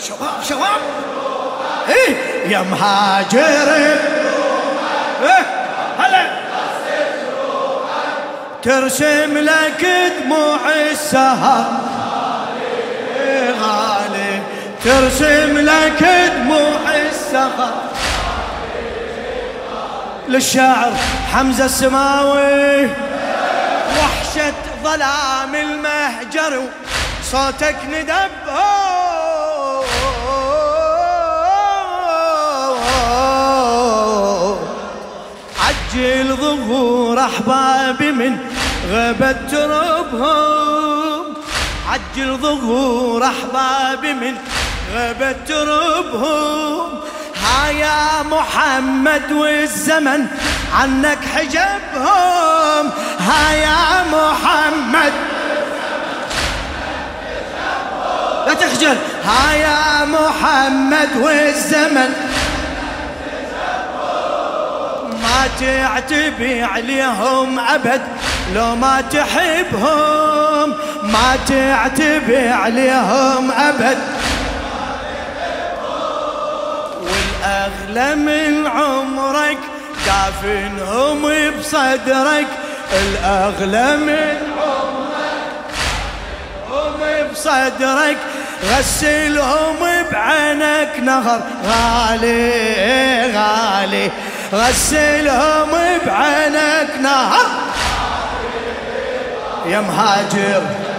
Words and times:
شباب 0.00 0.42
شباب. 0.48 0.80
إيه 1.88 2.16
يا 2.52 2.62
مهاجر. 2.62 3.74
إيه 5.22 5.46
هلا. 5.98 6.40
ترسم 8.62 9.38
لك 9.38 9.86
دموع 10.22 10.58
السهر. 10.90 11.64
إيه 13.16 13.50
غالي. 13.50 14.42
ترسم 14.84 15.58
لك 15.58 16.30
دموع 16.36 16.94
السهر. 16.94 17.74
للشاعر 20.28 20.92
حمزة 21.32 21.64
السماوي. 21.64 22.86
وحشة 23.98 24.54
ظلام 24.84 25.54
المهجر. 25.54 26.62
صوتك 27.22 27.76
ندب. 27.90 28.30
عجل 35.94 36.36
ظهور 36.36 37.20
أحبابي 37.20 38.12
من 38.12 38.38
غابت 38.90 39.36
تربهم. 39.50 41.34
عجل 41.88 42.36
ظهور 42.36 43.24
أحبابي 43.24 44.12
من 44.12 44.34
غابت 44.94 45.36
تربهم. 45.48 47.00
ها 47.42 47.70
يا 47.70 48.22
محمد 48.22 49.32
والزمن 49.32 50.26
عنك 50.74 51.18
حجبهم. 51.36 52.90
ها 53.18 53.52
يا 53.52 54.04
محمد. 54.12 55.12
لا 58.46 58.54
تخجل. 58.54 58.96
ها 59.24 59.54
يا 59.54 60.04
محمد 60.04 61.16
والزمن 61.20 62.29
ما 65.30 65.48
تعتبي 65.60 66.62
عليهم 66.62 67.58
أبد 67.58 68.02
لو 68.54 68.76
ما 68.76 69.00
تحبهم 69.00 70.74
ما 71.02 71.36
تعتبي 71.48 72.48
عليهم 72.48 73.50
أبد. 73.50 73.98
والأغلى 77.02 78.14
من 78.14 78.66
عمرك 78.66 79.58
دافنهم 80.06 81.22
بصدرك 81.58 82.46
الأغلى 82.92 83.96
من 83.96 84.38
عمرك 86.70 87.30
بصدرك 87.32 88.16
غسلهم 88.70 89.76
بعينك 90.12 91.00
نهر. 91.02 91.40
غالي 91.66 93.32
غالي 93.34 94.10
غسلهم 94.52 95.70
بعينك 96.06 96.90
نهر. 97.02 97.46
يا 99.66 99.80
مهاجر. 99.80 100.89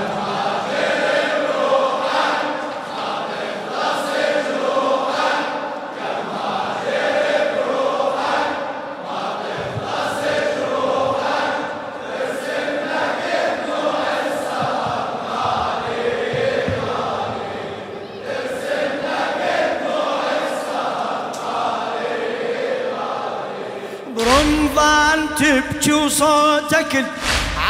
برمضان 25.21 25.35
تبكي 25.35 25.93
وصوتك 25.93 27.05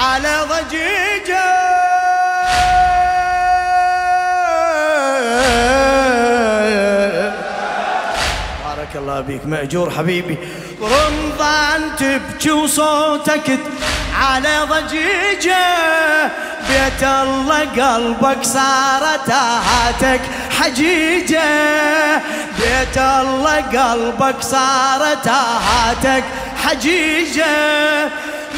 على 0.01 0.45
ضجيجه 0.49 1.51
بارك 8.65 8.95
الله 8.95 9.21
بيك 9.21 9.45
مأجور 9.45 9.89
حبيبي. 9.91 10.37
رمضان 10.81 11.95
تبكي 11.97 12.51
وصوتك 12.51 13.59
على 14.21 14.57
ضجيجه 14.69 15.65
بيت 16.69 17.03
الله 17.03 17.59
قلبك 17.59 18.43
صارت 18.43 19.29
هاتك 19.29 20.21
حجيجة. 20.59 21.41
بيت 22.59 22.97
الله 22.97 23.61
قلبك 23.61 24.41
صارت 24.41 25.27
آهاتك 25.27 26.23
حجيجة. 26.65 27.45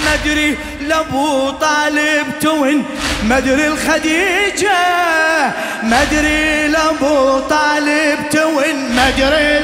مدري 0.06 0.58
لابو 0.82 1.50
طالب 1.50 2.28
تون 2.42 2.86
مدري 3.24 3.68
لخديجة. 3.68 4.78
مدري 5.84 6.68
لابو 6.68 7.40
طالب 7.40 8.20
تون 8.32 8.96
مدري 8.96 9.62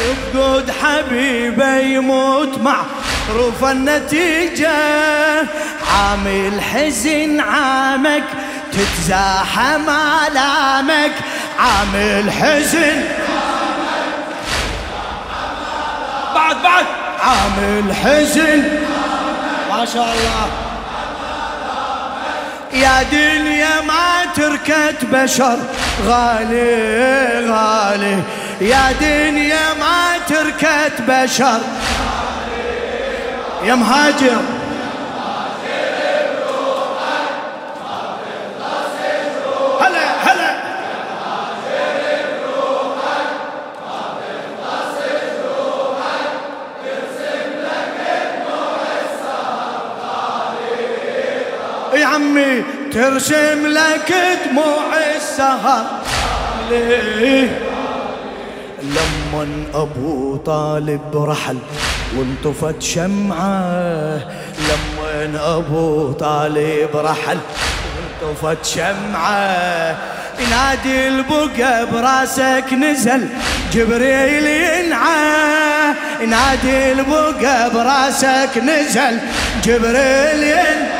يفقد 0.00 0.70
حبيبه 0.82 1.76
يموت 1.76 2.58
معروف 2.58 3.64
النتيجة. 3.64 4.72
عام 5.92 6.60
الحزن 6.74 7.40
عامك 7.40 8.24
تتزاحم 8.72 9.90
آلامك 9.90 11.12
عامل 11.58 12.30
حزن 12.30 13.04
بعد 16.34 16.62
بعد. 16.62 16.84
عامل 17.22 17.94
حزن 17.94 18.62
ما 19.70 19.84
شاء 19.84 20.04
الله. 20.04 20.48
يا 22.72 23.02
دنيا 23.02 23.80
ما 23.80 24.24
تركت 24.36 25.04
بشر. 25.04 25.58
غالي 26.06 27.46
غالي. 27.50 28.22
يا 28.60 28.92
دنيا 29.00 29.74
ما 29.80 30.18
تركت 30.28 31.02
بشر. 31.08 31.60
يا 33.64 33.74
مهاجر. 33.74 34.61
عمي 52.14 52.62
ترسم 52.92 53.66
لك 53.66 54.14
دموع 54.46 54.96
السهر. 55.16 55.84
لمن 58.82 59.66
أبو 59.74 60.36
طالب 60.36 61.00
رحل 61.14 61.58
وانطفت 62.16 62.82
شمعة 62.82 64.16
لمن 64.68 65.36
أبو 65.36 66.12
طالب 66.12 66.90
رحل 66.94 67.38
وانطفت 68.22 68.66
شمعة 68.66 69.96
ينادي 70.38 71.08
البقى 71.08 71.86
براسك 71.92 72.72
نزل 72.72 73.28
جبريل 73.72 74.46
ينعى. 74.46 75.94
ينادي 76.20 76.92
البقى 76.92 77.70
براسك 77.70 78.58
نزل 78.58 79.18
جبريل 79.64 80.42
ينعى. 80.42 80.91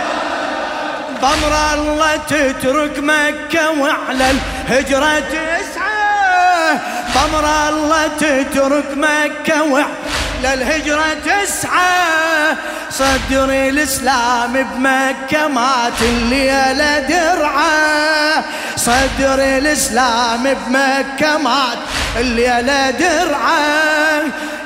بمر 1.23 1.75
الله 1.75 2.17
تترك 2.17 2.99
مكة 2.99 3.71
وعلى 3.81 4.31
الهجرة 4.31 5.21
تسعى. 5.21 6.79
بمر 7.15 7.69
الله 7.69 8.07
تترك 8.07 8.85
مكة 8.97 9.63
وعلى 9.63 10.55
الهجرة 10.55 11.15
تسعى. 11.25 12.57
صدري 12.91 13.69
الإسلام 13.69 14.53
بمكة 14.53 15.49
مات 15.49 16.03
الليلة 16.03 16.99
درعة 16.99 18.45
صدري 18.77 19.59
الإسلام 19.59 20.43
بمكة 20.43 21.39
مات 21.39 21.79
الليلة 22.17 22.91
درعة 22.91 24.23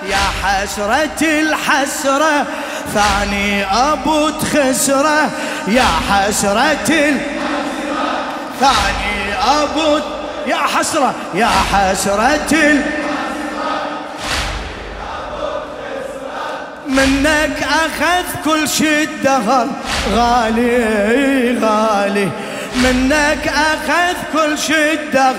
يا 0.08 0.26
حسرة 0.42 1.20
الحسرة 1.22 2.46
ثاني 2.94 3.64
أبو 3.64 4.30
تخسره. 4.30 5.30
يا 5.68 5.84
حسرة 6.10 6.74
ثاني 8.60 9.34
أبو 9.48 9.98
يا 10.46 10.56
حسرة 10.56 11.14
يا 11.34 11.50
حسرة. 11.72 12.38
منك 16.88 17.62
أخذ 17.62 18.24
كل 18.44 18.68
شي 18.68 19.02
الدهر. 19.02 19.66
غالي 20.12 21.58
غالي. 21.62 22.28
منك 22.76 23.48
أخذ 23.48 24.16
كل 24.32 24.58
شدة 24.58 25.32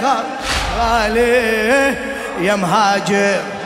غالي. 0.80 1.95
يا 2.41 2.56
مهاجر. 2.56 3.56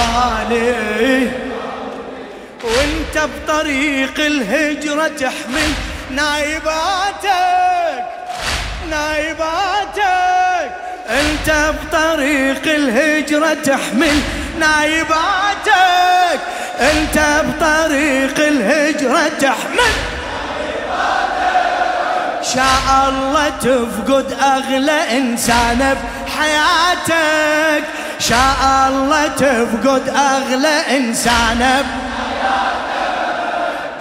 غالي 0.00 1.30
وانت 2.64 3.28
بطريق 3.28 4.16
الهجرة 4.18 5.08
تحمل 5.08 5.72
نايباتك 6.10 8.04
نايباتك. 8.90 10.70
انت 11.10 11.74
بطريق 11.82 12.62
الهجرة 12.66 13.54
تحمل 13.54 14.20
نايباتك. 14.58 16.40
انت 16.80 17.42
بطريق 17.44 18.38
الهجرة 18.38 19.28
تحمل 19.40 19.94
شاء 22.54 23.08
الله 23.08 23.48
تفقد 23.48 24.32
أغلى 24.42 25.18
إنسان 25.18 25.96
بحياتك. 26.26 27.84
شاء 28.20 28.88
الله 28.88 29.26
تفقد 29.26 30.08
إنسان. 30.96 31.58
بحياتك 31.58 33.20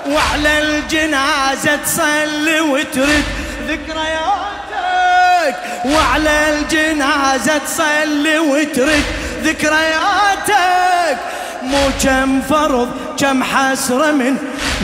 وعلى 0.08 0.60
الجنازة 0.60 1.76
تصلي 1.76 2.60
وترد 2.62 3.24
ذكرياتك. 3.68 5.56
وعلى 5.86 6.50
الجنازة 6.50 7.58
تصلي 7.58 8.40
وترد 8.40 9.04
ذكرياتك. 9.44 11.18
مو 11.64 11.90
كم 12.04 12.42
فرض 12.42 12.90
كم 13.20 13.44
حسرة 13.44 14.12
من 14.12 14.38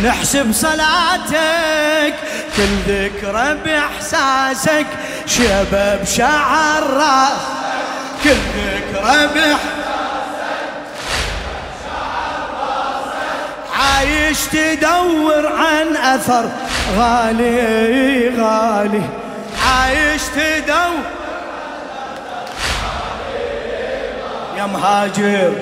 نحسب 0.04 0.54
صلاتك. 0.54 2.14
كل 2.58 2.74
ذكرى 2.88 3.58
بإحساسك 3.66 4.86
شباب 5.28 6.00
شعر 6.18 6.84
راس. 6.94 7.55
كل 8.26 8.32
ذكرى 8.32 9.56
عايش 13.80 14.40
تدور 14.46 15.48
عن 15.48 15.98
أثر 15.98 16.50
غالي 16.98 18.30
غالي. 18.40 19.02
عايش 19.66 20.22
تدور. 20.36 21.04
يا 24.58 24.66
مهاجر. 24.66 25.54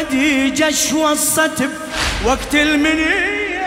خديجة 0.00 0.70
شو 0.70 1.10
وصت 1.10 1.62
وقت 2.24 2.54
المنية 2.54 3.60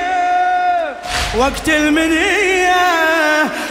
وقت 1.38 1.69
المنية. 1.69 2.75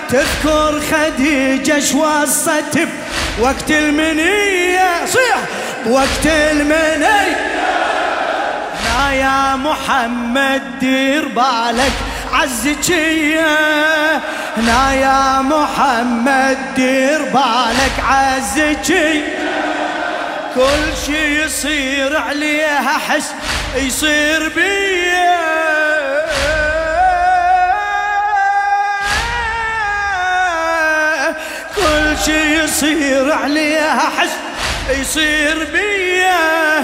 تذكر 0.08 0.80
خديجة 0.92 1.80
شو 1.80 2.22
وصت 2.22 2.78
وقت 3.40 3.70
المنية. 3.70 5.06
صيح. 5.06 5.38
وقت 5.86 6.26
المنية. 6.26 7.52
يا 9.12 9.56
محمد 9.56 10.62
دير 10.80 11.28
بالك 11.28 11.92
عزكية 12.32 13.56
هنا 14.56 14.92
يا 14.94 15.40
محمد 15.40 16.58
دير 16.76 17.22
بالك 17.22 17.92
عزكية 18.08 19.41
كل 20.54 20.96
شي 21.06 21.42
يصير 21.44 22.16
عليها 22.16 22.98
حس 23.08 23.34
يصير 23.76 24.48
بيا. 24.48 25.42
كل 31.76 32.18
شي 32.24 32.58
يصير 32.64 33.32
عليها 33.32 34.10
حس 34.18 34.30
يصير 35.00 35.66
بيا. 35.72 36.80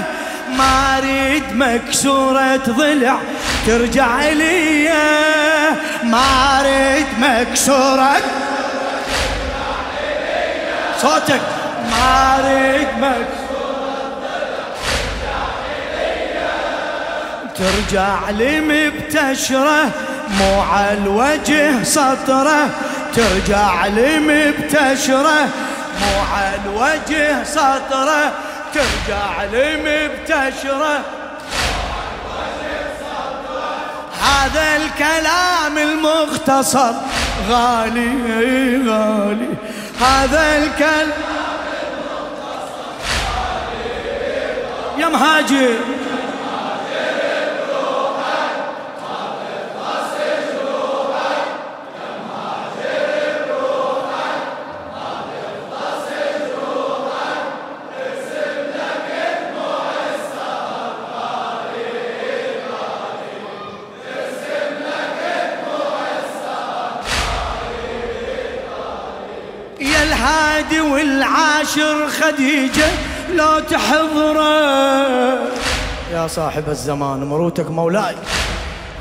ما 0.58 0.98
أريد 0.98 1.44
مكسورة 1.52 2.56
ضلع 2.56 3.18
ترجع 3.66 4.20
لي 4.28 4.88
ما 6.02 6.60
أريد 6.60 7.06
مكسورة 7.18 8.16
صوتك. 11.02 11.40
ما 11.90 12.38
أريد 12.38 12.88
مكسورة 12.98 13.37
ترجع 17.58 18.30
لي 18.30 18.60
مبتشرة 18.60 19.90
مو 20.38 20.60
على 20.60 20.92
الوجه 20.92 21.82
سطرة. 21.82 22.70
ترجع 23.14 23.86
لي 23.86 24.18
مبتشرة 24.18 25.48
مو 26.00 26.20
على 26.34 26.54
الوجه 26.64 27.44
سطرة. 27.44 28.32
ترجع 28.74 29.44
لي 29.52 29.76
مبتشرة 29.76 31.00
هذا 34.22 34.76
الكلام 34.76 35.78
المختصر. 35.78 36.92
غالي 37.48 38.10
غالي. 38.88 39.48
هذا 40.00 40.56
الكلام 40.58 41.12
يا 44.98 45.08
مهاجر. 45.08 45.74
والعاشر 71.28 72.08
خديجة 72.08 72.86
لو 73.34 73.58
تحضره 73.58 74.48
يا 76.12 76.26
صاحب 76.26 76.68
الزمان 76.68 77.24
مروتك 77.24 77.70
مولاي. 77.70 78.14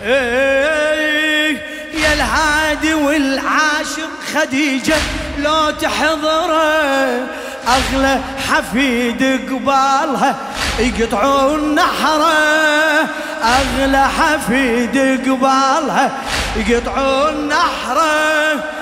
إيه 0.04 1.62
يا 1.94 2.14
الهادي 2.14 2.94
والعاشر 2.94 4.10
خديجة 4.36 4.96
لو 5.40 5.72
تحضره 5.72 7.28
أغلى 7.68 8.20
حفيد 8.50 9.24
قبالها 9.50 10.36
يقطعون 10.80 11.76
نحره 11.76 13.10
أغلى 13.44 14.08
حفيد 14.08 14.98
قبالها 15.30 16.12
يقطعون 16.56 17.48
نحره 17.48 18.77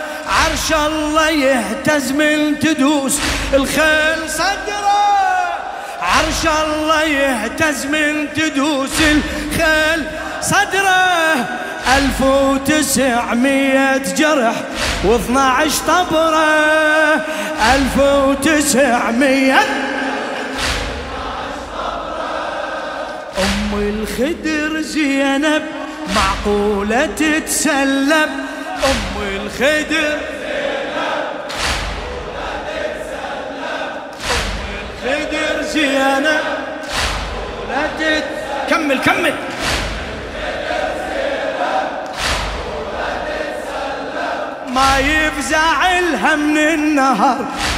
عرش 0.66 0.74
الله 0.74 1.30
يهتز 1.30 2.12
من 2.12 2.60
تدوس. 2.60 3.20
الخيل 3.54 4.30
صدره. 4.30 5.06
عرش 6.02 6.64
الله 6.66 7.04
يهتز 7.04 7.86
من 7.86 8.34
تدوس. 8.36 8.90
الخيل 9.02 10.04
صدره. 10.42 11.36
ألف 11.98 12.22
وتسعمية 12.22 13.98
جرح 13.98 14.56
واثنى 15.04 15.40
عشر 15.40 15.82
طبرة. 15.88 17.16
ألف 17.74 17.98
وتسعمية 17.98 19.60
أم 23.40 23.72
الخدر 23.74 24.82
زينب 24.82 25.64
معقولة 26.16 27.06
تتسلم 27.06 28.30
أم 28.84 29.22
الخدر 29.22 30.35
الخدر 35.06 35.62
زينب 35.62 36.40
كمل 38.70 39.00
كمل. 39.00 39.34
ما 44.68 45.00
يفزع 45.00 46.00
لها 46.00 46.36
من 46.36 46.58
النهر. 46.58 47.38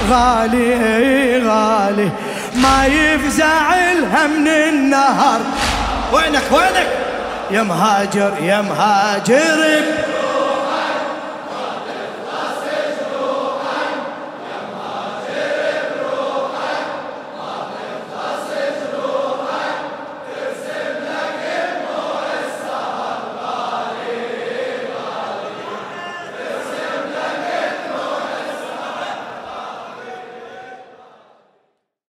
غالي 0.10 1.42
غالي. 1.48 2.10
ما 2.56 2.86
يفزع 2.86 3.76
لها 3.76 4.28
من 4.28 4.48
النهر. 4.48 5.40
وينك 6.14 6.52
وينك؟ 6.52 6.88
يا 7.52 7.62
مهاجر 7.62 8.34
يا 8.42 8.62
مهاجر. 8.62 9.84